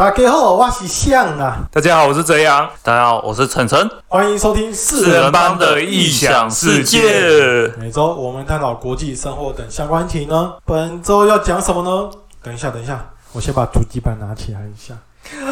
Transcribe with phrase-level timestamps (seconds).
[0.00, 3.86] 大家好，我是向啊，大家好，我是泽阳，大家好，我是晨晨。
[4.08, 7.70] 欢迎收听四人帮的异想世界。
[7.78, 10.54] 每周我们探讨国际生活等相关题呢。
[10.64, 12.10] 本周要讲什么呢？
[12.42, 14.94] 等一下，等一下，我先把主机板拿起来一下。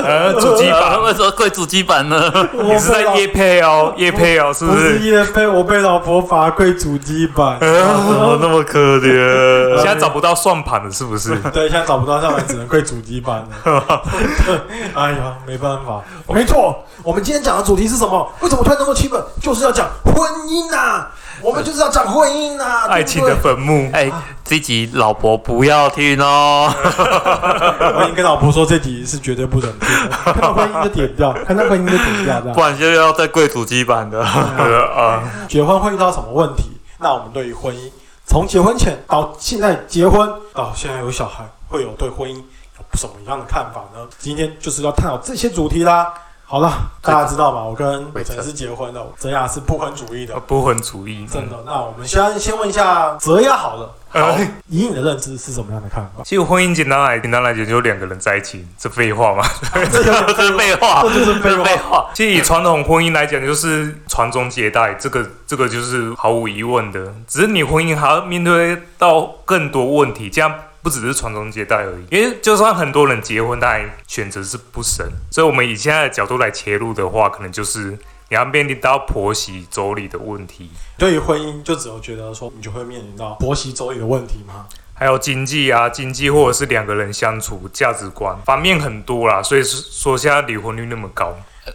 [0.02, 2.32] 呃，主机板为什么贵主机板呢？
[2.52, 4.98] 你是在夜配哦，夜配哦，是不是？
[5.00, 9.76] 夜配，我被老婆罚跪主机板，怎么那么可怜？
[9.76, 11.36] 现在找不到算盘了，是不是？
[11.52, 14.02] 对，现在找不到算盘，只能跪主机板了。
[14.94, 16.02] 哎呀，没办法。
[16.26, 18.28] 没错，我们今天讲的主题是什么？
[18.40, 19.22] 为什么突然那么气愤？
[19.40, 20.14] 就是要讲婚
[20.48, 21.06] 姻呐。
[21.40, 23.90] 我们就是要讲婚姻呐， 爱情的坟墓。
[23.92, 24.10] 哎，
[24.44, 26.72] 这集老婆不要听哦。
[27.96, 29.88] 我已经跟老婆说，这集是绝对不能听。
[30.24, 35.22] 看到婚姻就点掉，看到婚姻就点掉，不然就要在贵主机版的啊。
[35.48, 36.64] 结婚会遇到什么问题？
[36.98, 37.90] 那我们对于婚姻，
[38.26, 44.04] 从结婚前到现在结婚到现在有小孩，会有对婚姻有什么样的看法呢？
[44.18, 46.12] 今天就是要探讨这些主题啦。
[46.50, 47.62] 好了，大家知道吗？
[47.62, 50.34] 我跟伟成是结婚的，泽亚是不婚主义的。
[50.40, 51.62] 不婚主义，真的。
[51.66, 54.34] 那我们先先问一下泽亚好了，好，
[54.66, 56.22] 以你的认知是什么样的看法？
[56.24, 59.44] 其实婚姻简单来简单来讲，就两个人在一起，这废话吗？
[59.92, 62.06] 这是 废话，这就是废话。
[62.14, 67.12] 其实以传统婚姻来讲，就是传宗接代，这个这个就是毫无疑问的。
[67.26, 70.50] 只是你婚姻还要面对到更多问题，这样。
[70.82, 75.06] 不只是传宗接代而已，因为就算很多人结婚，但选择是不生。
[75.30, 77.98] 所以，我们以现在的角度来切入的话，可能就是
[78.28, 80.70] 你要面临到婆媳妯娌的问题。
[80.96, 84.66] 对于婚姻，就只有觉得说，你就会面临到婆媳妯娌的问题吗？
[84.94, 89.42] 还有经济啊，经济或者是两个人相处价值观方面很多啦。
[89.42, 91.32] 所以说，现在离婚率那么高。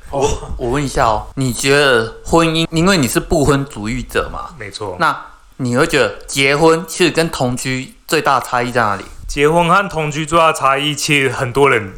[0.10, 4.50] 我我问一下哦，你觉得婚姻，因为你是不婚主义者嘛？
[4.58, 4.98] 没错。
[5.00, 5.16] 那
[5.58, 9.04] 你会觉得结婚其实跟同居最大的差异在哪里？
[9.28, 11.94] 结婚和同居最大的差异，其实很多人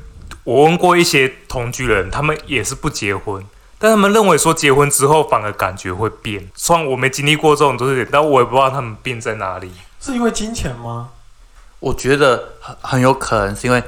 [0.45, 3.43] 我问过一些同居人，他们也是不结婚，
[3.77, 6.47] 但他们认为说结婚之后反而感觉会变。
[6.55, 9.69] 虽然我没经历过这种东西，但我也不知道他们变在哪里。
[9.99, 11.09] 是因为金钱吗？
[11.81, 13.83] 我觉得很很有可能是因为。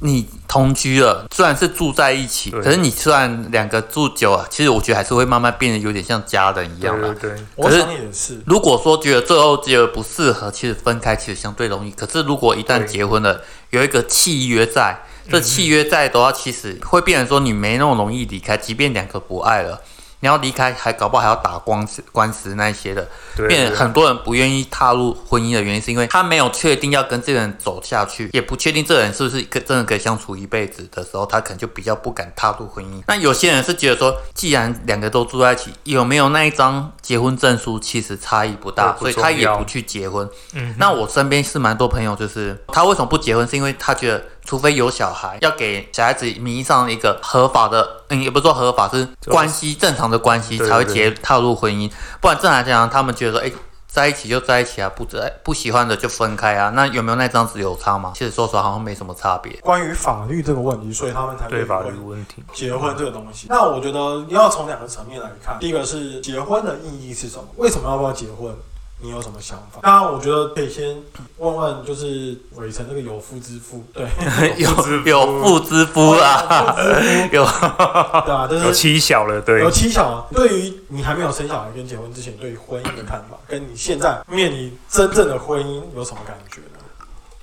[0.00, 7.12] 你同居了，虽然是住在一起，可是你虽然两个住久了，其实我觉得还是会慢慢变得有点像家人一样的。
[7.14, 8.40] 对对，我想也是。
[8.46, 11.90] 如果说觉得最后觉得不适合，其实分开其实相对容易。
[11.90, 19.80] 可是如果一旦结婚了，有一个契约在，这契约在的话，其实会变成说你没那么容易离开，即便两个不爱了。
[20.20, 23.08] 你要离开，还搞不好还要打官司、官司那些的，
[23.46, 33.02] 变很多人不愿意踏入婚姻的原因，是因为他没有确定要跟这个人走下去，也不确定这个人是不是可真的可以相处一辈子的时候，他可能就比较不敢踏入婚姻。
[33.06, 40.28] 那有些人是觉得说，既然两个都住在一起，有没有那一张结婚证书其实差异不大，所以他也不去结婚。
[40.54, 44.20] 嗯，那我身边是蛮多朋友，就是他为什么不结婚，是因为他觉得。
[44.48, 51.92] 除非有小孩，要给小孩子迷上一个合法的，嗯，也不说合法，是关系正常的关系才会结踏入婚姻。
[52.18, 53.52] 不然正常来讲，他们觉得说，哎，
[53.86, 56.70] 在一起就在一起啊，不在不喜欢的就分开啊。
[56.70, 58.12] 那有没有那张纸有差吗？
[58.14, 59.54] 其实说实话，好像没什么差别。
[59.60, 63.48] 关于法律这个问题，所以他们才对法律问题结婚这个东西。
[63.50, 67.44] 那我觉得你要从两个层面来看，第一个是结婚的意义是什么？
[67.58, 68.56] 为什么要不要结婚？
[69.00, 69.80] 你有什么想法？
[69.82, 70.96] 当然，我觉得可以先
[71.36, 74.08] 问问，就是伟成那个有夫之妇，对，
[74.58, 74.68] 有
[75.04, 76.10] 有妇之夫。
[76.10, 76.74] 啊，
[77.30, 80.26] 有，对啊，有妻小了，对，有妻小。
[80.34, 86.77] 对于你还没有生小孩跟结婚之前，对于婚姻的看法，跟你现在面临真正的婚姻有什么感觉呢？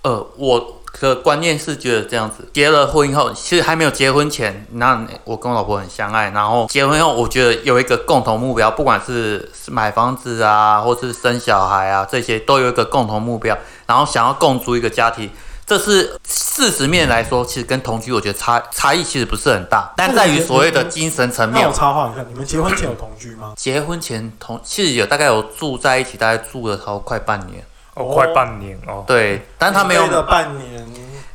[0.05, 0.71] 呃，我。
[1.01, 15.29] 的观念是觉得这样子，结了婚以后，其实还没有结婚前，那我跟我老婆很相爱，然后结婚后，我觉得有一个共同目标，不管是买房子啊，或是生小孩啊，这些都有一个共同目标，然后想要共组一个家庭，
[15.65, 21.61] 这是事实面来说，其实跟同居我觉得差差异其实不是很大，但在于所谓的精神层面。
[21.61, 23.51] 那我插话一下，你们结婚前有同居吗？
[23.57, 27.61] 结婚前同其实有大概有住在一起，大概住了超快半年。
[27.95, 29.03] 哦，快半年哦。
[29.07, 30.87] 对，但他没有半年，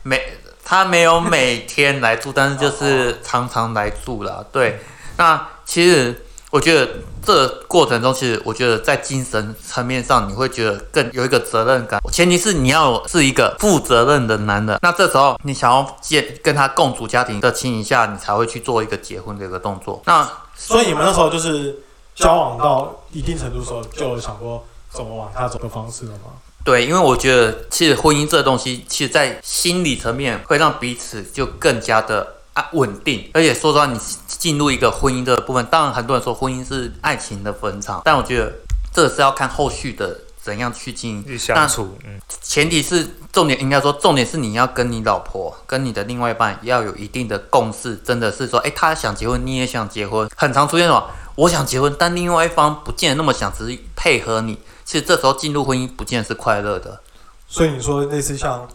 [0.03, 0.23] 每
[0.65, 4.47] 他没有每天来住，但是就是常常来住了。
[4.53, 4.79] 对，
[5.17, 6.89] 那其实我觉得
[7.25, 12.01] 这过程中，其实我觉得在精神层面上，你会觉得更有一个责任感。
[12.13, 20.03] 前提是你要是一个负责任的男人，那这时候你想要建跟他共组家庭的情形下，你才会去做一个结婚的一个动作。
[20.05, 21.81] 那所以你们那时候就是
[22.15, 26.33] 交往到一定程度时候，就有想过怎么往下走的方式了吗？
[26.65, 33.31] 对，因为我觉得其实婚姻这东西，其实，在心理层面会让彼此就更加的啊稳定。
[33.33, 38.53] 而且说实话，你进入一个婚姻的部分，当然很多人说婚姻是爱情的坟场，但我觉得
[38.93, 41.25] 这是要看后续的怎样去经营。
[41.25, 51.11] 去相处，嗯，前提是重点，应该说重点是你要跟你老婆、跟你的另外一半要有一定的共识，真的是说，哎，他想结婚，你也想结婚，很常出现什么？
[51.37, 54.59] 我想结婚，但另外一方不见得那么想，只是配合你。
[54.83, 56.99] 其实这时候进入婚姻，不见得是快乐的。
[57.47, 58.67] 所以你说类似像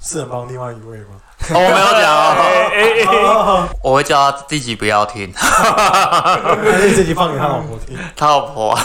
[0.00, 1.20] 四人帮另外一位吗？
[1.50, 7.96] 哦，我没有讲 我会叫他自己不要听，还是这集放给他老婆听？
[8.16, 8.76] 他老婆。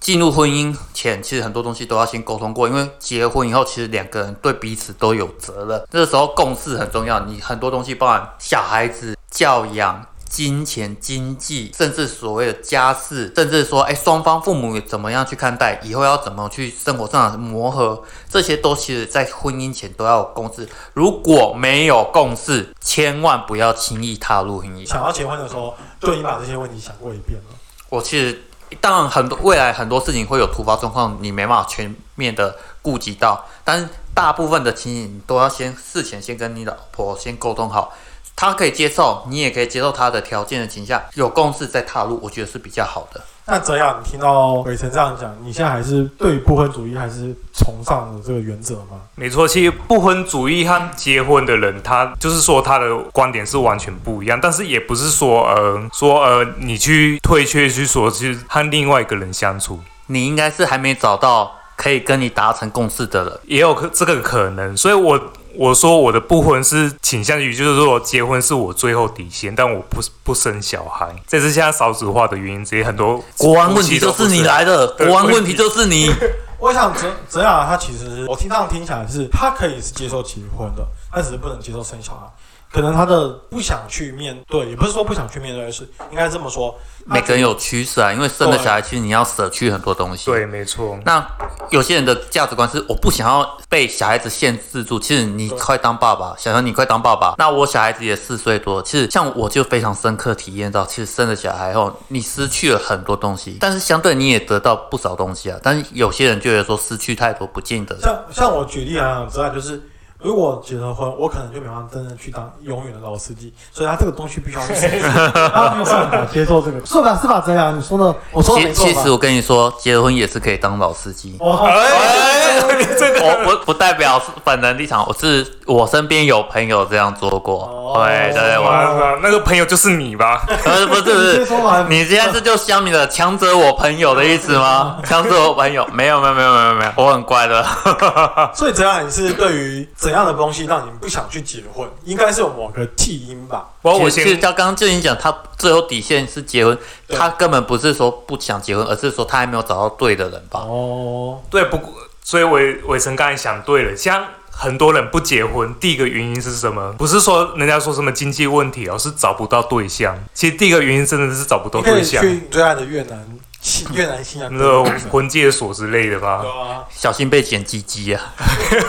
[0.00, 5.84] 进入婚姻前，其实很多东西都要先沟通过，因为结婚以后，其实两个人对彼此都有责任。
[5.90, 20.68] 这个时候共识很重要，你很多东西，包含小孩子教养、金钱、经济，甚至所谓的家事，甚至说，哎，双方父母怎么样去看待，以后要怎么去生活上的磨合，这些都其实在婚姻前都要有共识。
[20.92, 24.86] 如果没有共识，千万不要轻易踏入婚姻。
[24.86, 27.46] 想要结婚的时候，就已经把这些问题想过一遍了。
[27.88, 28.42] 我其实
[28.80, 37.94] 当然很多未来很多事情会有突发状况，你没办法全面的顾及到，但是大部分的情形你都要先事前先跟你老婆先沟通好，
[38.38, 43.20] 她可以接受，你也可以接受他的条件的情况下，有共识再踏入，我觉得是比较好的。
[43.46, 49.00] 那泽雅，你听到伟成这样讲，你现在还是对不婚主义还是崇尚的这个原则吗？
[49.16, 63.40] 没错，其实不婚主义和结婚的人，他就是说他的观点是完全不一样，但是也不是说呃说呃你去退却去说去和另外一个人相处，你应该是还没找到可以跟你达成共识的人。
[63.46, 65.18] 也有可这个可能，所以我
[65.58, 76.14] 我说我的不婚是倾向于就是说结婚是我最后底线，但我不不生小孩，这是现在少子化的原因之一，很多国安问题就是你来的，对国安问题就是你。
[76.60, 82.26] 我想泽泽雅他其实我听这样听起来是，他可以是接受结婚的，他只是不能接受生小孩。
[82.70, 86.74] 可能他的不想去面对，也不是说不想去面对的是，应该这么说。
[87.06, 90.26] 每个人有趋势啊，因为生了小孩，其实你要舍去很多东西。
[90.26, 91.26] 对，没错，那
[91.70, 95.00] 有些人的价值观是我不想要被小孩子限制住。
[95.00, 97.34] 其实你快当爸爸，想想你快当爸爸。
[97.38, 105.58] 那我小孩子也四岁多，其实像我就非常深刻体验到，其实生了小孩后，你失去了很多东西，但是相对你也得到不少东西啊。
[105.62, 107.98] 但是有些人就觉得说失去太多，不见得。
[108.02, 109.82] 像像我举例来讲，泽雅就是。
[110.20, 115.00] 如果结了婚，我可能就没办法真正去当永远的老司机，所以他这个东西必须要去失去，
[115.54, 117.16] 他没有办法接受这个，是吧？
[117.22, 117.40] 是吧？
[117.46, 121.36] 这样，你说的，我说的其没错吧其实我跟你说，结了婚也是可以当老司机。
[121.38, 127.64] 哇，哎，你这个我不不代表本人立场，我是我身边有朋友这样做过。
[127.64, 127.74] 哦
[128.04, 130.44] 对对，我哇，那个朋友就是你吧？
[130.62, 131.46] 不是不是不是，
[131.88, 134.98] 你现在是就乡民的强者我朋友的意思吗？
[135.08, 137.64] 强者我朋友没有没有没有没有没有，我很乖的。
[138.52, 141.86] 所以这样，你是对于怎样的东西让你不想去结婚？
[142.04, 143.68] 应该是有某个替因吧？
[143.82, 146.78] 我我其实他刚刚就已经讲，他最后底线是结婚，
[147.10, 150.60] 他根本不是说不想结婚，而是说他还没有找到对的人吧。
[150.60, 151.92] 哦，对，不过
[152.24, 156.90] 所以伟伟成刚才想对了，像很多人不结婚，第一个原因是什么？
[156.94, 160.18] 不是说人家说什么经济问题哦，是找不到对象。
[160.32, 163.26] 其实第一个原因真的是找不到你可以对象，去最爱的越南
[163.60, 168.22] 信越南信仰那个婚介所之类的吧对，啊，小心被剪鸡鸡啊！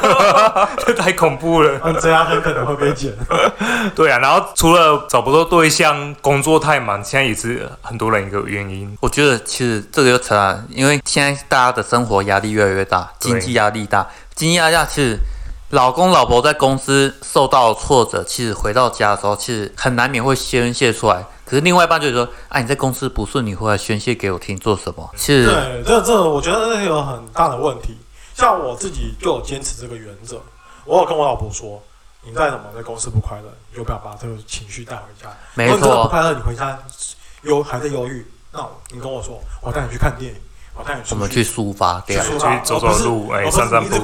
[0.85, 1.79] 这太恐怖了。
[1.83, 3.11] 嗯，泽雅很可能会被剪。
[3.95, 8.95] 对啊，然后除了找不到对象，工作太忙，现在也是很多人一个原因。
[9.01, 15.17] 我觉得其实这个就扯了，因为现在大家的生活压力越来越大，经济压力大，经济压力大，其实
[15.69, 21.23] 老公老婆在公司受到挫折，其实回到家的时候，其实很难免会宣泄出来。
[21.45, 27.95] 可是另外一半就说：“啊，你在公司不顺，你回来宣泄给我听做什么？”其实对，这这我觉得这有很大的问题。
[28.33, 30.41] 像我自己就有坚持这个原则，
[30.85, 31.81] 我有跟我老婆说，
[32.23, 35.29] 你再怎么在公司不快乐，你就不要把这个情绪带回家。
[35.53, 36.79] 没如果真的不，快乐，你回家
[37.43, 40.39] 忧还在忧郁，那你跟我说，我带你去看电影，
[40.79, 43.97] 我带你出我们去抒发对啊去走走路哎散散步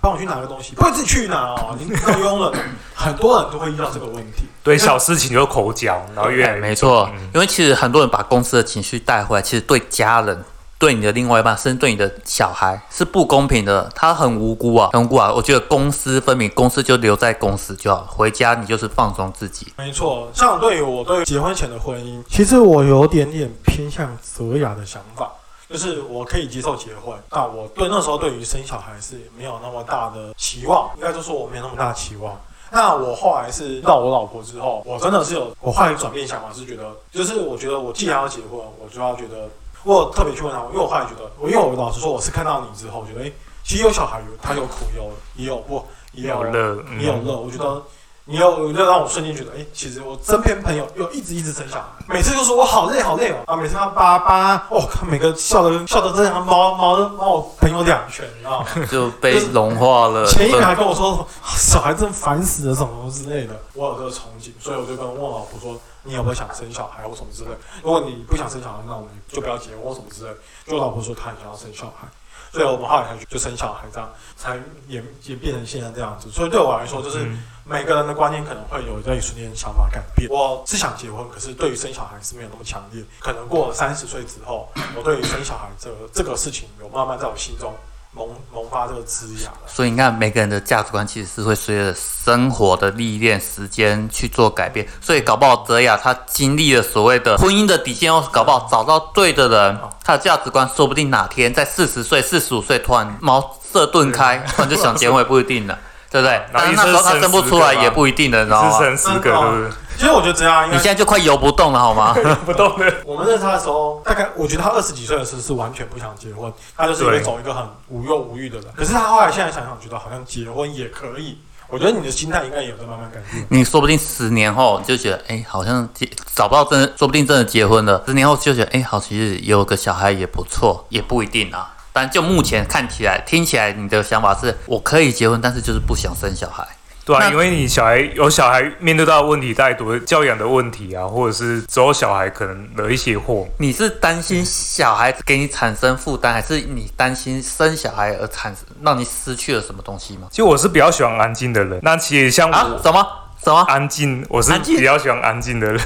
[0.00, 2.52] 帮我去拿个东西，不会自己去拿哦，你太庸了。
[2.94, 4.44] 很多人都会遇到这个问题。
[4.62, 10.44] 对小事情就口角，然后越来越没错嗯，因为其实很多人把公司的情绪带回来，其实对家人、
[10.78, 13.90] 对你的另外一半，甚至对你的小孩是不公平的。
[13.94, 15.32] 他很无辜啊，很无辜啊。
[15.32, 19.66] 我觉得公私分明，公司就留在公司就好，回家你就是放松自己。
[19.76, 25.28] 没错，像对于我对结婚前的婚姻，其实我有点点偏向泽雅的想法，
[25.72, 32.38] 就是我可以接受结婚，但我对那时候对于生小孩是没有那么大的期望，应该就说我没有那么大的期望。
[32.70, 39.48] 那我后来是到我老婆之后，我真的是有我后来转变想法，是觉得就是我觉得我既然要结婚，我就要觉得
[39.82, 43.32] 我特别去问他，因为我后来觉得，我因为我老实说，我是看到你之后，觉得哎、诶
[43.64, 47.82] 其实有小孩有他有苦有也有不也有乐，也有乐，我觉得
[48.24, 58.66] 你又就让我瞬间觉得，哎、其实我身边朋友又一直一直生小孩，每次都说我好累好累哦，啊，每次他爸爸，哦，看每个笑的笑的真的像猫猫猫我朋友两拳，你知道吗？
[58.90, 60.24] 就被融化了。
[60.26, 61.26] 前一秒还跟我说
[61.56, 67.50] 小孩真烦死了什么之类的，我有这个憧憬，所以我就跟问我老婆说，你有没有想生小孩或什么之类？
[67.82, 70.30] 如果你不想生小孩，那我们就不要结婚或什么之类。
[70.66, 72.06] 就我老婆说她很想要生小孩，
[72.52, 74.56] 所以我们后来才就生小孩，这样才
[74.88, 76.30] 演演变成现在这样子。
[76.30, 80.28] 所以对我来说，就是嗯每个人的观念可能会有在一瞬间想法改变。
[80.30, 83.02] 我是想结婚，可是对于生小孩是没有那么强烈。
[83.18, 87.72] 可能过了三十岁之后，我对于生小孩这个这个事情有慢慢在我心中
[88.14, 89.56] 萌萌发这个枝芽了。
[89.66, 94.86] 所以你看，每个人的价值观其实是会随着生活的历练、时间去做改变。
[95.00, 105.78] 所以搞不好泽雅他经历了所谓的婚姻的底线，或是搞不好找到对的人，他的价值观说不定哪天在四十岁、四十五岁突然茅塞顿开， 突然就想结婚也不一定了，
[106.10, 106.42] 对不对？
[106.52, 108.78] 那时候他生生不出来也不一定的，你知道是吗？
[108.96, 109.70] 生十个，对不对？
[110.02, 112.12] 其实我觉得这样，因为你现在就快游不动了，好吗？
[112.44, 112.92] 不动了。
[113.04, 118.66] 我们认识他的时候，大概我觉得他二十几岁的时候是完全不想结婚，他就是会对走一个很无忧无虑的人。
[118.76, 121.38] 可是他后来现在想想，觉得好像结婚也可以。
[121.68, 123.46] 我觉得你的心态应该也有在慢慢改变。
[123.48, 128.02] 你说不定十年后你就觉得，哎、好像结找不到真的，说不定真的结婚了。
[128.04, 131.72] 十年后就觉得，哎、好，其实有个小孩也不错，也不一定啊。
[131.92, 136.66] 但就目前看起来、听起来，你的想法是我可以结婚，但是就是不想生小孩。
[137.04, 143.46] 对啊，因为你小孩有小孩面对到的问题太多，教养的问题啊，或者是之后小孩可能惹一些祸。
[143.58, 150.28] 你是担心小孩子给你产生负担，还是你担心生小孩而产生让你失去了什么东西吗？
[150.30, 152.68] 其实我是比较喜欢安静的人，那其实像啊？
[152.70, 153.04] 我、什么
[153.42, 153.60] 什么？
[153.68, 155.80] 安静，我是比较喜欢安静的人。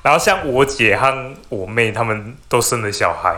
[0.00, 3.36] 然后像我姐和我妹她们都生了小孩，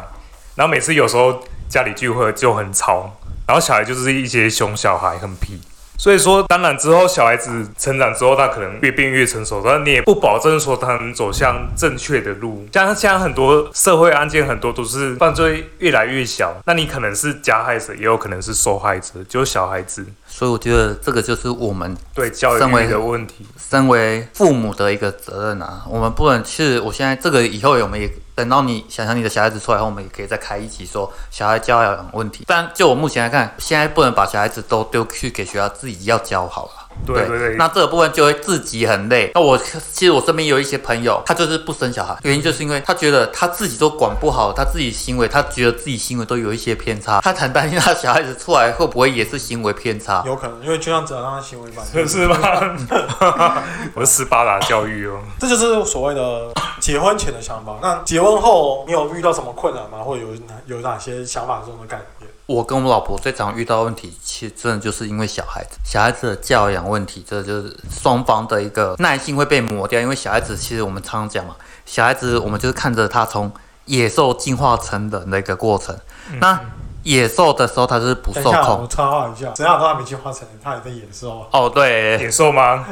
[0.54, 3.10] 然后每次有时候家里聚会就很吵，
[3.46, 5.58] 然后小孩就是一些熊小孩，很皮。
[6.00, 12.66] 所以说，当然之后小孩子成长之后，他可能越变越成熟，但你也不保证说他能走向正确的路。
[12.72, 23.44] 像现在很多社会案件，很多都是犯罪越来越小，那你可能是加害者，也有可能是受害者，就是小孩子所以我觉得这个就是我们对教身为育的问题。
[23.58, 32.44] 身为父母的一个责任啊，我们不能是，我现在这个以后我们也等到你想想你的小孩子出来后，我们也可以再开一集说小孩教养问题。
[32.46, 36.79] 但就我目前来看，现在不能把小孩子都丢去给学校，自己要教好了。
[37.06, 39.30] 对对对，那这个部分就会自己很累。
[39.34, 50.22] 那我其实我身边有一些朋友，他就是不生小孩，原因就是因为他觉得他自己都管不好他自己行为，他觉得自己行为都有一些偏差，他很担心他小孩子出来会不会也是行为偏差。
[50.26, 53.62] 有可能，因为就像只要让他行为反这是吧？
[53.94, 55.20] 我是斯巴达教育哦。
[55.38, 57.78] 这就是所谓的 结婚前的想法。
[57.82, 59.98] 那结婚后，你有遇到什么困难吗？
[60.04, 62.29] 或者有哪有哪些想法中的改变？
[62.50, 70.00] 我跟我老婆最常遇到的问题，其实真的就是因为小孩子，小孩子的教养问题，这就是双方的一个耐性会被磨掉。
[70.00, 71.54] 因为小孩子其实我们常常讲嘛，
[71.86, 73.52] 小孩子我们就是看着他从
[73.84, 75.96] 野兽进化成人的一个过程。
[76.40, 76.58] 那
[77.04, 78.86] 野兽的时候，他就是不受控我。
[78.88, 82.84] 插话一下，怎样都还没进化成人，他也在野兽啊，哦，对，野兽吗？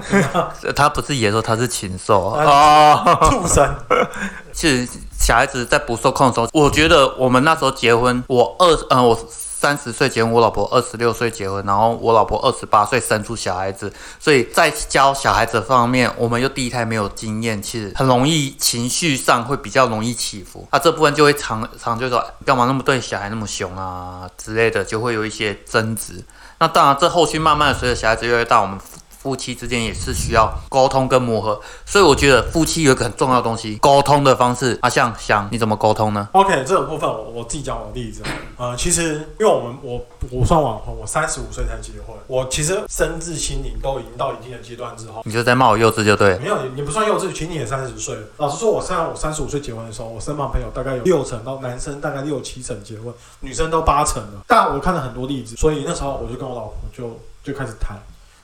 [0.77, 3.29] 他不是野兽，他是禽兽啊哦。
[3.29, 3.75] 畜生。
[4.55, 4.89] 其实
[5.19, 9.19] 小孩子在不受控的时候，我觉得我们那时候结婚，我二呃我
[9.61, 26.25] 三十岁结婚，我老婆二十六岁结婚，然后我老婆二十八岁生出小孩子，所以在教小孩子方面，我们又第一胎没有经验，其实很容易情绪上会比较容易起伏，啊这部分就会常常就说干嘛那么对小孩那么凶啊之类的，就会有一些争执。
[26.61, 28.79] 那当然，这后续慢慢随着小孩子越来越大，我们
[29.29, 34.77] 夫夫妻之间也是需要沟通跟磨合，所以我觉得夫妻有一个很重要的东西，沟通的方式。
[34.81, 38.23] 啊，像想你怎么沟通呢？OK，这个部分我我自己讲我的例子。
[38.57, 46.39] 呃，其实因为我们我我算晚婚，我三十五岁才结婚，我其实身至心灵都已经到一定的阶段之后，你就在骂我幼稚就对了。
[46.41, 48.23] 没有你你不算幼稚，其实你也三十岁了。
[48.39, 54.43] 老实说，我现在我三十五岁结婚的时候，我身旁朋友大概有六成到男生大概六七成结婚，女生都八成了。
[54.47, 57.97] 但我看了很多例子，所以那时候我就跟我老婆就就开始谈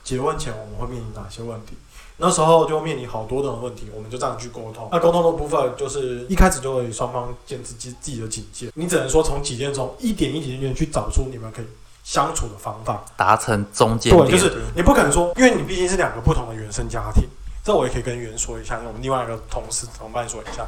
[0.05, 1.75] 结婚前我们会面临哪些问题。
[2.17, 4.87] 那时候就面临好多的问题，我们就这样去沟通。
[4.89, 11.65] 那沟通的部分就是一开始就会双方建自己自己的警戒，你只能说从几件中一点一点点去找出你们可以
[12.05, 13.03] 相处的方法。
[13.17, 17.25] 达成中间对，就是你不可能说，因为你毕竟是两个不同的原生家庭，
[17.65, 20.65] 这我也可以跟袁说一下，跟我们另外一个同事同伴说一下，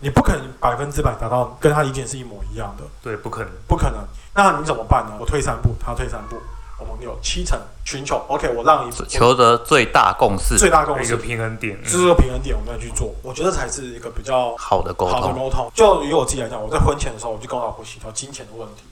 [0.00, 3.50] 你不可能百分之百达到跟他意见是一模一样的，对，不可能。
[3.66, 4.04] 不可能。
[4.34, 5.16] 那你怎么办呢？
[5.18, 6.36] 我退三步，他退三步，
[6.78, 11.78] 我们有七成寻求，OK，我让一步，求得最大共识，最大共识一个，平衡点。
[11.84, 15.20] 这是个平衡点，我们再去做，我觉得才是一个比较好的沟通。
[15.20, 15.70] 好的沟通。
[15.74, 18.82] 就以我自己来讲，我在婚前的时候，我就跟我老婆协调金钱的问题。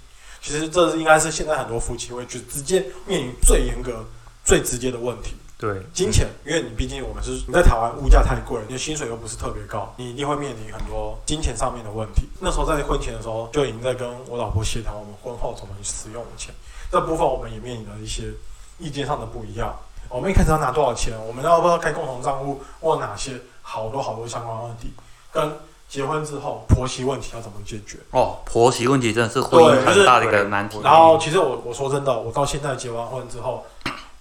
[0.43, 4.05] 其实这是应该是现在很多夫妻会去直接面临最严格、
[4.45, 5.35] 最直接的问题。
[5.59, 12.29] 对，金钱，因为你毕竟我们是你在台湾物价太贵了，你的薪水又不是特别高，你一定会面临很多金钱上面的问题。
[12.39, 16.55] 那时候在婚前的时候就已经在跟我老婆协调我们婚后怎么使用钱，
[16.91, 18.25] 这部分我们也面临了一些
[18.79, 19.75] 意见上的不一样。
[20.09, 24.93] 我们一开始要拿多少钱，我们要不要开共同账户，或哪些好多好多相关问题，
[25.33, 25.53] 跟
[25.89, 27.99] 结婚之后婆媳问题要怎么解决。
[28.11, 30.81] 哦，婆媳问题真的是婚姻很大的一个难题。
[30.83, 33.65] 然后其实我我说真的，我到现在结完婚之后。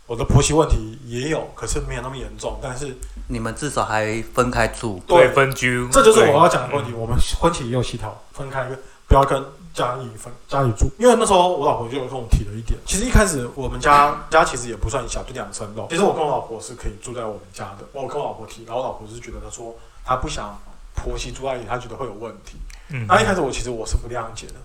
[0.08, 2.60] 我的婆媳问题也有，可是没有那么严重。
[2.62, 2.96] 但是
[3.28, 6.94] 你们至少还分开住，对分居，这就是我要讲的问题。
[6.94, 8.70] 我们婚前也有协调，分开，
[9.08, 9.44] 不要跟
[9.75, 10.89] 家里分家里住。
[10.98, 15.86] 因为那时候我老婆就跟我提了一点，其实一开始我们家家其实也不算小，就两层楼。
[15.89, 17.86] 其实我跟我老婆是可以住在我们家的。
[17.91, 20.58] 我跟我老婆提，然后我老婆是觉得她说她不想
[20.96, 22.58] 婆媳住在一起，她觉得会有问题。
[22.89, 24.55] 嗯，那一开始我其实我是不谅解的，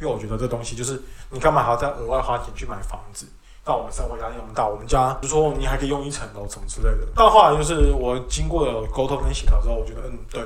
[0.00, 3.26] 因为我觉得这东西就是你干嘛还要再额外花钱去买房子？
[3.64, 7.06] 到我们生活压力那么大，我们家就说你还可以用一层楼什么之类的。
[7.14, 10.42] 到后来就是我经过了沟通跟协调之后，我觉得嗯，对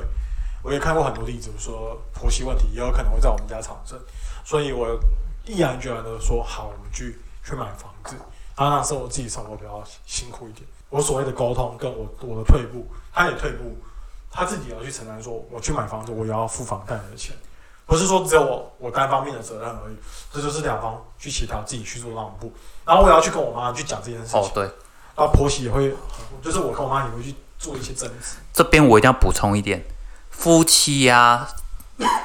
[0.66, 3.96] 我也看过很多例子，说婆媳问题也有可能会在我们家产生，
[4.44, 4.98] 所以我
[5.44, 8.16] 毅然决然的说好，我们去去买房子，
[8.56, 10.66] 然后那时候我自己生活比较辛苦一点。
[10.90, 13.76] 我所谓的沟通跟我我的退步，他也退步，
[14.28, 17.36] 他自己要去承担，说我去买房子，我也要付房贷的钱。
[17.86, 19.96] 不是说只有我我单方面的责任而已，
[20.32, 22.52] 这就是两方去协调，自己去做让步。
[22.84, 24.40] 然后我也要去跟我妈去讲这件事情。
[24.40, 24.64] 哦，对。
[25.14, 25.94] 然后婆媳也会，
[26.42, 28.38] 就是我跟我妈也会去做一些争执。
[28.52, 29.82] 这边我一定要补充一点，
[30.36, 31.46] 夫妻呀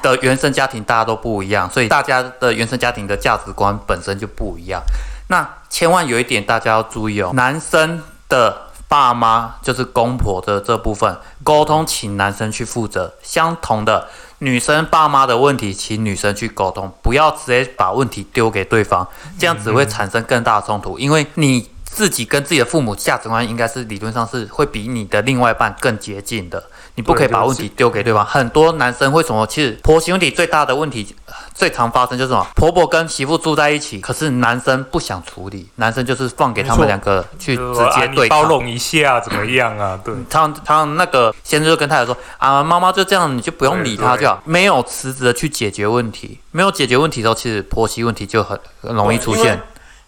[0.02, 4.82] 的原生家庭大家都不一样，所以大家的原生家庭的价值观本身就不一样。
[5.28, 13.14] 那千万有一点大家要注意哦，男生的爸妈就是公婆的这部分沟通，请男生去负责。
[13.22, 14.08] 相同的。
[14.38, 19.06] 女生爸妈的问题，请女生去沟通，不要直接把问题丢给对方，
[19.38, 20.98] 这样只会产生更大的冲突。
[20.98, 26.62] 因为你自己跟自己的父母价值观应该是理论上是会比你的另外一半更接近的。
[26.94, 28.24] 你不可以把问题丢给对方。
[28.24, 29.46] 很多男生为什么？
[29.46, 31.14] 其实婆媳问题最大的问题，
[31.54, 32.46] 最常发生就是什么？
[32.54, 39.98] 婆婆跟媳妇住在一起，可是男生不想处理，男生就是放给他们两个去直接对包容一下，怎么样啊？
[40.04, 49.58] 对，他他那个先生就跟太太说啊，妈妈就这样，你就不用理他就好，没有辞职的去解决问题，没有解决问题的时候，其实婆媳问题就很很容易出现。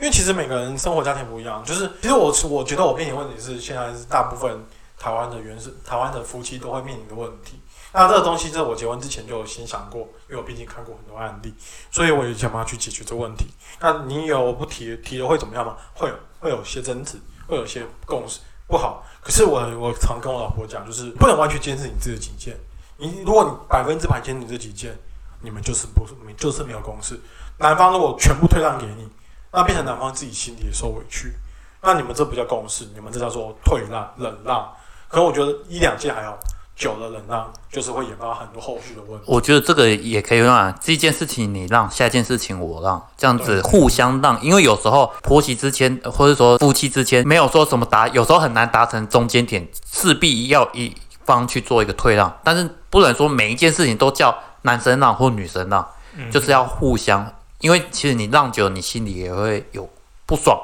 [0.05, 4.63] 因为其实每个人生活家庭不一样，就是其实我我觉得我面临问题是现在是大部分。
[4.97, 7.61] 台湾的原生台湾的夫妻都会面临的问题。
[7.93, 11.53] 那这个东西，在我结婚之前就有先想过，因为我毕竟看过很多案例，
[11.91, 13.47] 所以我也想办法去解决这个问题。
[13.81, 15.77] 那你有不提提了会怎么样吗？
[15.95, 19.05] 会有，会有些争执，会有些共识不好。
[19.21, 22.57] 可是我我常跟我老婆讲，就是不能完全坚持你自己的己见。
[22.97, 24.97] 你如果你百分之百坚持你这几件，
[25.43, 27.21] 你们就是不是就是没有共识。
[27.59, 29.07] 男方如果全部退让给你，
[29.55, 31.33] 那变成男方自己心里也受委屈，
[31.81, 34.69] 那你们这不叫共识，你们这叫做退让、忍让。
[35.07, 36.37] 可我觉得一两件还好，
[36.75, 39.25] 久了忍让就是会引发很多后续的问题。
[39.27, 44.43] 我觉得这个也可以让这件事情你让，下一件事情我让，这样子互相让。
[44.43, 50.93] 因为有时候婆媳之间，或者说夫妻之间，没有说什么达，有时候很难达成中间点，势必要一
[51.25, 52.41] 方去做一个退让。
[52.43, 55.87] 但是不能说每一件事情都叫男生让或女生让，
[56.33, 57.33] 就是要互相。
[57.65, 59.89] 因为其实你让久，你心里也会有
[60.27, 60.55] 不爽。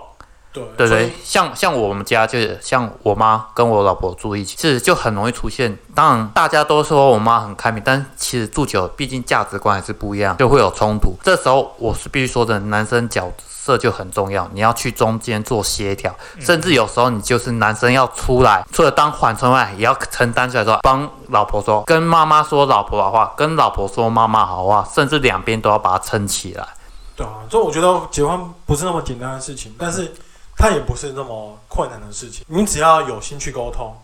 [0.52, 5.78] 对对对，像像我们家就是像我妈跟我老婆住一起，是就很容易出现。
[5.94, 11.14] 当然大家都说我妈很开明，但其实住久，毕竟价值观还是不一样，就会有冲突。
[11.22, 26.66] 这时候我是必须说的，男生角色就很重要，你要去中间做协调，甚至有时候你就是男生要出来，除了当缓冲外，也要承担出来说帮老婆说，跟妈妈说老婆的话，跟老婆说妈妈好话，甚至两边都要把它撑起来。
[27.20, 30.10] 对啊，就我觉得结婚不是那么简单的事情，但是。
[30.62, 33.96] 它也不是那么困难的事情，你只要有心去沟通，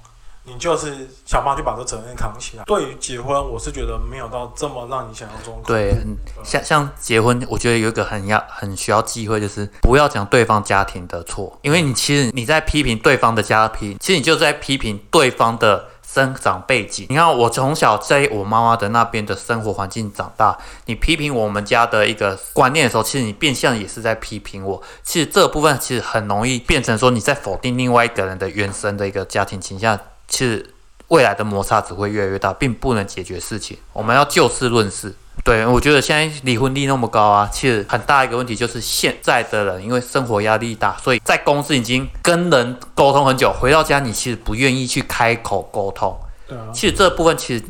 [0.44, 2.64] 你就是想办法去把这责任扛起来。
[2.64, 5.60] 对于结婚，我是觉得没有到这么让你想象中。
[5.66, 5.94] 对，
[6.42, 15.88] 像像结婚，我觉得有一个很要很需要忌讳，就是不要讲对方家庭的错，因为你其实你在批评对方的家庭，其实你就在批评对方的。
[16.06, 24.80] 生长背景，你看我从小在我妈妈的那边的生活环境长大，你批评我们家的一个观念的时候，其实你变相也是在批评我。
[25.02, 30.74] 其实这部分其实很容易变成说你在否定另外一个人的原生的一个家庭倾向，其实
[31.08, 33.76] 未来的摩擦只会越来越大，并不能解决事情。
[33.92, 35.14] 我们要就事论事。
[35.46, 46.18] 对，我觉得现在离婚率那么高啊，其实很大一个问题就是现在的人因为生活压力大，所以在公司已经跟人沟通很久，回到家你其实不愿意去开口沟通。
[46.48, 46.64] 对啊。
[46.74, 47.64] 其实这部分其实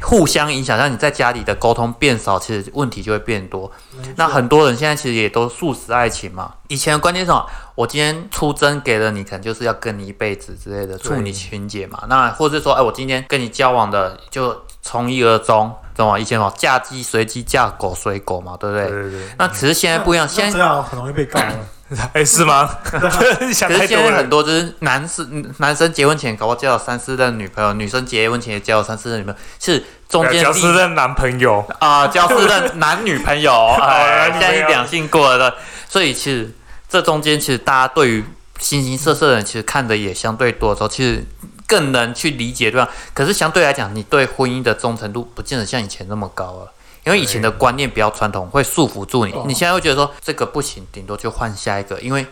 [0.00, 3.68] 互相影响，让你在家里的沟通变少，其实问题就会变多。
[4.14, 6.54] 那很多人现在其实也都素食爱情嘛。
[6.68, 7.44] 以前的观念是什么？
[7.74, 12.04] 我今天出征给了你，可能就是要跟你一辈子之类的，处女情节嘛。
[12.08, 16.18] 那或者说，哎，我今天跟你交往的就从一而终，懂吗？
[16.18, 18.88] 以前哦，嫁鸡随鸡，嫁狗随狗嘛，对不对？
[18.88, 21.52] 对对对，那只是现在不一样，现在这样很容易被告了。
[22.12, 22.68] 哎，是吗？
[23.54, 23.96] 想可是现。
[23.96, 35.54] 在很多就是男生男生结婚前搞不好交了三四任女朋友，女生结婚前也交了三四任女朋友，是中间交四任男朋友，啊，交四任男女朋友， 哎，现在两性过了，
[35.88, 36.50] 所以其实
[36.88, 38.24] 这中间其实大家对于
[38.58, 41.24] 形形色色的人，其实看的也相对多的时候，其实
[41.66, 42.90] 更能去理解对吧？
[43.12, 46.72] 可是相对来讲，你对婚姻的忠诚度不见得像以前那么高了。
[47.04, 49.44] 因为以前的观念比较传统，会束缚住你哦。
[49.46, 52.26] 你现在会觉得说这个不行，顶多就换下一个，因为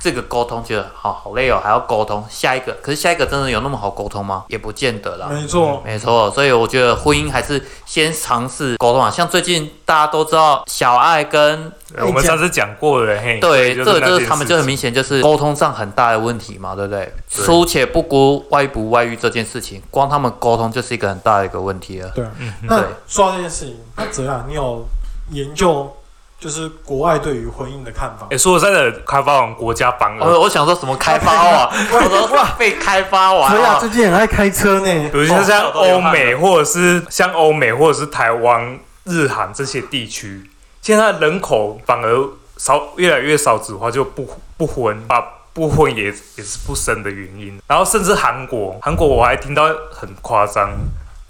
[0.00, 2.72] 这个沟通觉得好好累哦，还要沟通下一个。
[2.82, 4.44] 可是下一个真的有那么好沟通吗？
[4.48, 5.28] 也不见得啦。
[5.30, 9.10] 没错，没错，所以我觉得婚姻还是先尝试沟通啊。
[9.10, 17.12] 像最近大家都知道小爱跟我们上次讲过了，嘿，对，这个就是他们就很明显就是沟通上很大的问题嘛，对不对？
[17.34, 22.10] 对出且不孤外不外遇这件事情，光他们沟通就是一个很大的一个问题了。
[22.14, 22.30] 对啊。
[22.38, 24.86] 嗯那对说到这件事情，那泽亚，你有
[25.30, 25.90] 研究
[26.38, 28.26] 就是国外对于婚姻的看法？
[28.30, 31.70] 哎，说实在的，开发完国家反而，我我想说什么开发啊？
[31.90, 35.08] 我说哇，被开发完泽亚啊最近很爱开车呢。
[35.10, 40.50] 比如说像欧美，或者是像欧美，或者是台湾、日韩这些地区，
[40.82, 45.20] 现在人口反而少，越来越少子化，就不不婚，把
[45.54, 47.58] 不婚也也是不生的原因。
[47.66, 50.70] 然后甚至韩国，韩国我还听到很夸张，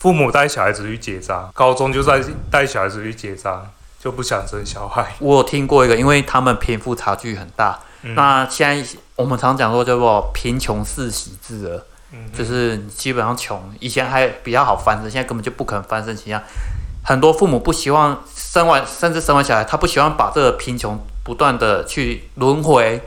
[0.00, 3.62] 父母带小孩子去结扎，高中就在带小孩子去结扎，
[4.06, 5.16] 就不想生小孩。
[5.18, 7.76] 我有听过一个，因为他们贫富差距很大。
[8.02, 11.84] 嗯那现在我们常讲说叫做贫穷世袭制了。
[12.12, 16.16] 嗯就是基本上穷，以前还比较好翻身，现在根本就不可能翻身。
[16.16, 16.40] 形象
[17.02, 23.02] 很多父母不希望生完，甚至生完小孩，他不希望把这个贫穷不断的去轮回，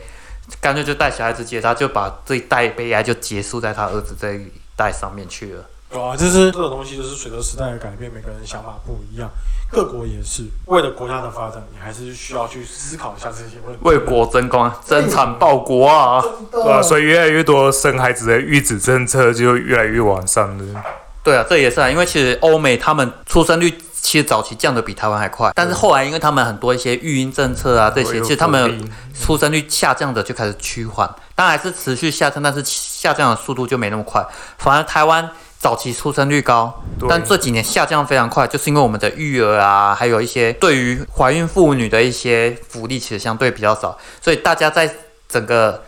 [0.59, 5.63] 干脆就带小孩子结扎，就把这一代悲哀就结束在他儿子这一代上面去了。
[5.91, 9.29] 有啊，就是这种东西，就是随着时代的改变，每个人想法不一样。
[9.71, 13.79] 各国也是为了国家的发展，你还是需要去思考一下这些问题。
[13.83, 16.21] 为国争光，争产报国啊！
[16.21, 20.83] 真对啊，所以越来越多生孩子的育子政策就越来越完善了。
[21.23, 34.25] 对啊，这也是啊，因为其实欧美他们出生率其实早期降的比台湾还快，但是后来因为他们很多一些育婴政策啊这些，其实他们出生率下降的就开始趋缓，当然还是持续下降，但是下降的速度就没那么快。
[34.57, 36.73] 反而台湾早期出生率高，
[37.09, 44.89] 但这几年下降非常快，就是因为我们的育儿啊，还有一些对于怀孕妇女的一些福利其实相对比较少，所以大家在
[45.27, 45.83] 整个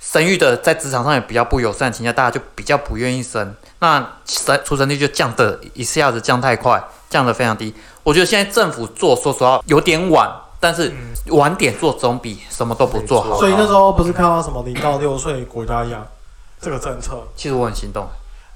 [0.00, 7.72] 生育的在职场上也比较不友善的情况下，大家就比较不愿意生，那生出生率就降的一下子降太快，降得非常低。
[8.02, 10.92] 我觉得现在政府做，说实话有点晚，但是
[11.28, 13.38] 晚点做总比什么都不做好。
[13.38, 16.04] 所以那时候不是看到什么零到六岁国家养
[16.60, 18.04] 这个政策，其实我很心动。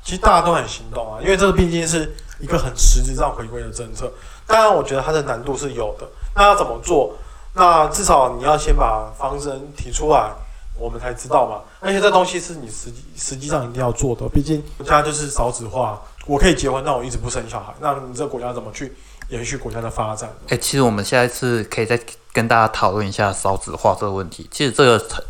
[0.06, 4.08] 其实大家都很心动啊，因为这个毕竟是一个很实质上回归的政策。
[4.46, 6.06] 当然，我觉得它的难度是有的。
[6.36, 7.12] 那要怎么做？
[7.54, 10.30] 那至少你要先把方针提出来，
[10.78, 11.62] 我们才知道嘛。
[11.80, 16.00] 而且这东西是你实际实际上一定要做的，毕竟国家就是少子化。
[16.24, 18.94] 我可以结婚，但我一直不生小孩，那你这个国家怎么去
[19.28, 20.30] 延续国家的发展？
[20.48, 21.98] 哎、其实我们下一次可以再
[22.32, 24.48] 跟大家讨论一下少子化这个问题。
[24.52, 25.24] 其实这个层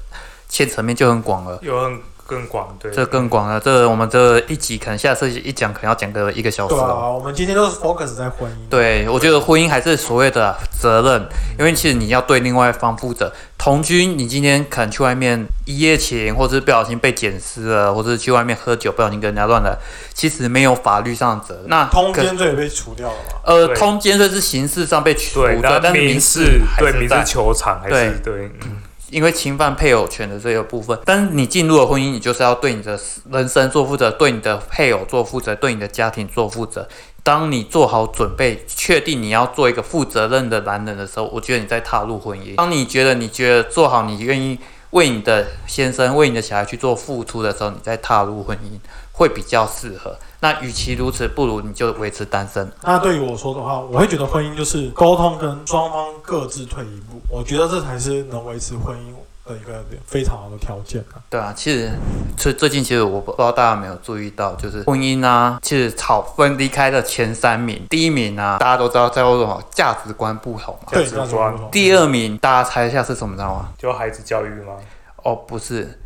[0.48, 3.60] 牵层面就很广了，有很更广，对，这更广了。
[3.60, 6.76] 这我们这一集可能下次一讲，可能要讲个一个小时哦。
[6.76, 8.68] 对啊，我们今天都是 focus 在婚姻。
[8.68, 11.26] 对，我觉得婚姻还是所谓的责任，
[11.58, 13.32] 因为其实你要对另外一方负责。
[13.58, 19.76] 同居，你今天可能去外面一夜情，或者是不小心被捡尸了，或者是去外面喝酒不小心跟人家乱了，
[20.12, 21.64] 其实没有法律上的责任。
[21.68, 23.40] 那通奸罪也被除掉了吗？
[23.44, 28.76] 呃，通奸罪是刑事上被除掉，但但是民民事对民是在事球场还是对，嗯
[29.10, 32.98] 因为侵犯配偶权的这个部分，但是你进入了婚姻，你就是要对你的
[33.30, 36.88] 人生做负责，对你的配偶做负责，对你的家庭做负责。
[37.22, 42.54] 当你做好准备，确定你要做一个负责任的男人的时候，我觉得你再踏入婚姻。
[42.56, 44.58] 当你觉得你觉得做好，你愿意
[44.90, 48.78] 为你的先生、为你的小孩去做付出的时候，你再踏入婚姻
[49.12, 50.16] 会比较适合。
[50.40, 52.70] 那与其如此，不如你就维持单身。
[52.82, 59.14] 那对于我说的话，我会觉得婚姻就是沟通跟双方各自退一步，我觉得这才是能维持婚姻
[59.48, 61.22] 的一个非常好的条件啊。
[61.30, 61.90] 对啊，其实
[62.36, 71.70] 最最近其实我不知道大家有没有注意到，就是婚姻啊，其实吵分离开的前三名，第一名啊，大家都知道叫做什么价值观不同价值观不同。
[71.70, 73.68] 第二名大家猜一下是什么，知道吗？
[73.78, 74.74] 就孩子教育吗？
[75.22, 75.98] 哦，不是，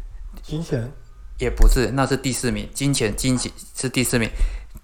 [0.42, 0.90] 金钱，
[1.40, 4.28] 也不是，那是第四名，金钱，金钱是第四名。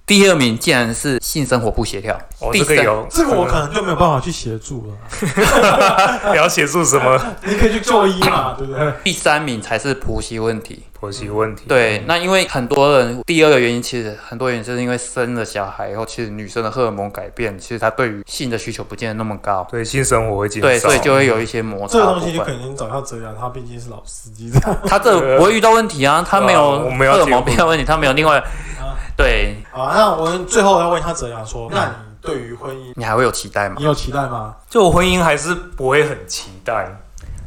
[0.07, 6.31] 第二名竟然是性生活不协调，哦，第这个有，这个我可能就没有办法去协助了。
[6.31, 8.93] 你要协助什么 你可以去就医嘛，对不对？
[9.03, 10.85] 第三名才是婆媳问题。
[11.07, 11.67] 婆媳问题？
[11.69, 22.07] 对，那因为很多人第二个原因，其实很多原因就是因为生了小孩以后，其实女生的荷尔蒙改变，其实她对于性的需求不见得那么高，对，性生活会减少，对，所以就会有一些摩擦这个。
[22.07, 33.85] 东西就可能找到哲阳，他毕竟是老司机，这样 他这不会遇到问题啊，他没有荷尔蒙变的问题，他没有另外啊对好，那我们最后要问一下泽阳说，那你对于婚姻，你还会有期待吗你？
[33.85, 34.57] 有期待吗？
[34.69, 36.89] 就我婚姻还是不会很期待，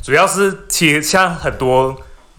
[0.01, 1.93] 主要是其实像很多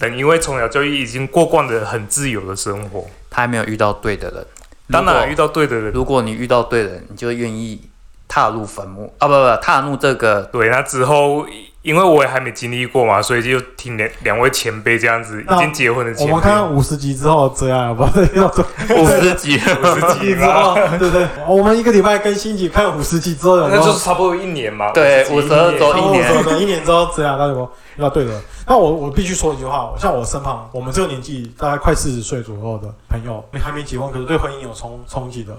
[0.08, 4.46] 人因为从小就已经过惯了很自由的生活，他还没有遇到对的人。
[4.90, 7.80] 当然遇到，到对的人，如果你遇到对的人，你就愿意
[8.26, 9.12] 踏入坟墓。
[9.18, 11.46] 啊，不不，踏入这个对，那之后
[11.82, 18.48] 因为我也还没经历过嘛，所以就听两两位前辈这样子已经结婚的前辈，我们看看五十集之后泽阳有没有要？
[18.48, 18.64] 做
[18.96, 19.56] 五十集。
[19.80, 21.26] 五十集集之后，，对不对？
[21.48, 26.60] 我们一个礼拜更新集，看五十集之后有有那就是差不多一年嘛，对五十集52周一年。
[26.60, 28.40] 一年之后，泽阳到底有没有遇到对的？
[28.66, 35.52] 那我我必须说一句话，像我身旁，我们这个年纪大概快四十岁左右的朋友，还没结婚，可是对婚姻有冲冲击的，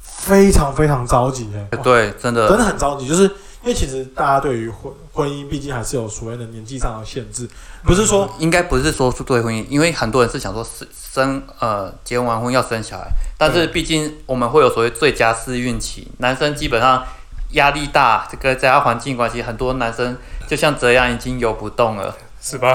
[0.00, 2.48] 非常非常着急哎、哇对，真的。
[2.48, 3.30] 真的很着急，就是
[3.62, 7.48] 因为其实大家对于婚婚姻，毕竟还是有所谓的年纪上的限制，
[7.84, 17.04] 不是说应该不是说是对婚姻，因为很多人是想说生生呃结完婚要生小孩，但是毕竟我们会有所谓最佳试孕期，男生基本上
[17.50, 20.16] 压力大，这个家环境关系，很多男生
[20.48, 22.74] 就像这样已经游不动了，是吧？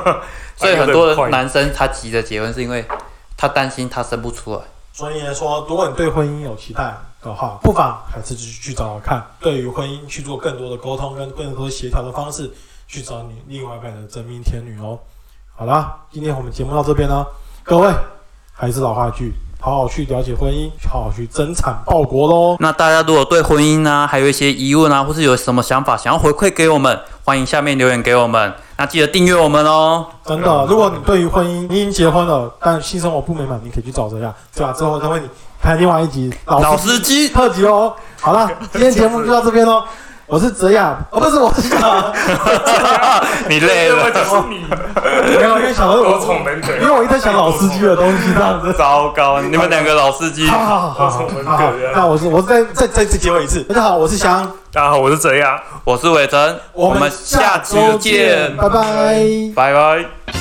[0.56, 2.84] 所以很多男生他急着结婚是因为
[3.36, 4.60] 他担心他生不出来。
[4.92, 12.50] 所以说，如果你对婚姻有期待的话，不妨还是去去找找看，对于婚姻去做更多的沟通跟更多协调的方式，
[12.86, 14.98] 去找你另外一半的真命天女哦。
[15.54, 17.26] 好啦，今天我们节目到这边呢，
[17.64, 17.92] 各位
[18.52, 22.56] 还是老话一句，好好去了解婚姻，好好去争产报国喽。
[22.60, 28.54] 那大家如果对婚姻呢还有一些疑问啊，或是有什么想法想要回馈给我们，欢迎下面留言给我们。
[28.76, 30.06] 那记得订阅我们哦。
[30.24, 34.72] 真的，如果你对于婚姻你已经结婚了，但性生活不美满，你可以去找这样，对吧？
[34.72, 35.28] 之后他会你
[35.62, 37.94] 开另外一集老司司机，特辑哦。
[38.20, 39.84] 好了， 今天节目就到这边喽。
[40.26, 42.12] 我是泽雅，哦，不是我是小，
[43.48, 44.10] 你累了。
[44.10, 44.62] 就是你，
[45.34, 48.70] 没有，因为小的多我，宠人可因为我一直在想老司机的东西这样子。
[48.74, 50.46] 糟糕，你们两个老司机。
[50.46, 51.26] 好好好
[51.94, 53.62] 那我是我是再再再次结尾一次。
[53.62, 55.58] 大家好，我是翔，大家好，我是泽亚。
[55.84, 59.24] 我是伟成，我们下周见，拜拜。
[59.56, 60.37] 拜拜。